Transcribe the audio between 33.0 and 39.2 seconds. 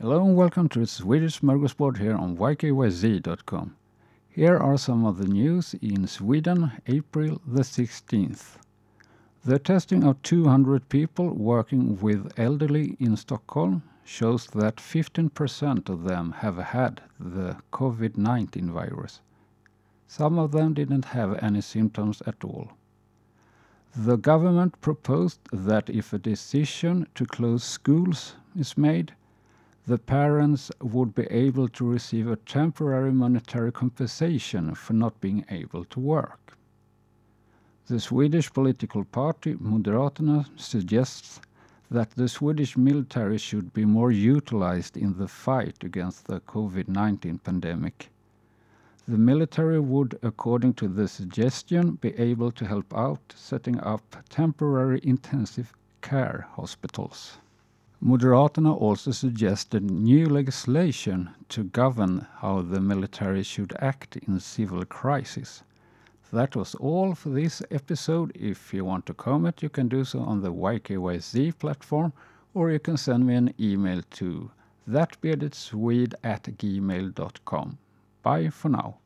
monetary compensation for not being able to work. The Swedish political